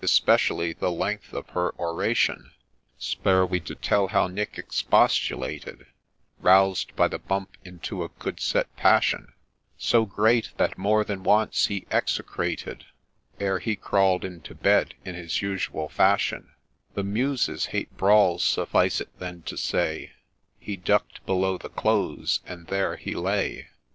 Especially 0.00 0.72
the 0.72 0.90
length 0.90 1.34
of 1.34 1.50
her 1.50 1.74
oration,— 1.78 2.52
Spare 2.98 3.44
we 3.44 3.60
to 3.60 3.74
tell 3.74 4.06
how 4.06 4.26
Nick 4.26 4.56
expostulated, 4.56 5.84
Roused 6.38 6.96
by 6.96 7.08
the 7.08 7.18
bump 7.18 7.58
into 7.62 8.02
a 8.02 8.08
good 8.08 8.40
set 8.40 8.74
passion, 8.76 9.34
So 9.76 10.06
great, 10.06 10.50
that 10.56 10.78
more 10.78 11.04
than 11.04 11.22
once 11.22 11.66
he 11.66 11.86
execrated, 11.90 12.86
Ere 13.38 13.58
he 13.58 13.76
crawl'd 13.76 14.24
into 14.24 14.54
bed 14.54 14.94
in 15.04 15.14
his 15.14 15.42
usual 15.42 15.90
fashion;— 15.90 16.54
The 16.94 17.04
Muses 17.04 17.66
hate 17.66 17.94
brawls; 17.98 18.42
suffice 18.42 19.02
it 19.02 19.10
then 19.18 19.42
to 19.42 19.58
say, 19.58 20.12
He 20.58 20.76
duck'd 20.78 21.26
below 21.26 21.58
the 21.58 21.68
clothes— 21.68 22.40
and 22.46 22.66
there 22.68 22.96
he 22.96 23.14
lay 23.14 23.68